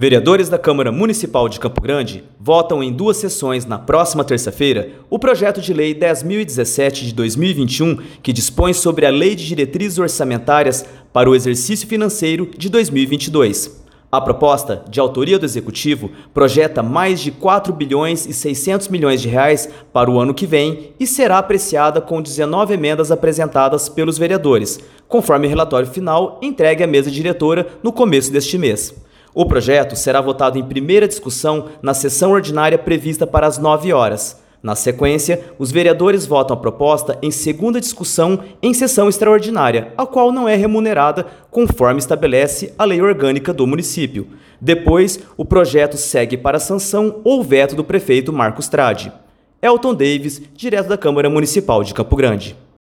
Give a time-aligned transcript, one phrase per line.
[0.00, 5.18] Vereadores da Câmara Municipal de Campo Grande votam em duas sessões na próxima terça-feira o
[5.18, 11.28] projeto de lei 10.017 de 2021, que dispõe sobre a Lei de Diretrizes Orçamentárias para
[11.28, 13.84] o exercício financeiro de 2022.
[14.10, 19.28] A proposta, de autoria do Executivo, projeta mais de 4 bilhões e 600 milhões de
[19.28, 24.80] reais para o ano que vem e será apreciada com 19 emendas apresentadas pelos vereadores,
[25.06, 28.94] conforme relatório final entregue à mesa diretora no começo deste mês.
[29.34, 34.40] O projeto será votado em primeira discussão na sessão ordinária prevista para as 9 horas.
[34.62, 40.30] Na sequência, os vereadores votam a proposta em segunda discussão em sessão extraordinária, a qual
[40.30, 44.26] não é remunerada conforme estabelece a lei orgânica do município.
[44.60, 49.10] Depois, o projeto segue para sanção ou veto do prefeito Marcos Trade.
[49.62, 52.54] Elton Davis, direto da Câmara Municipal de Campo Grande.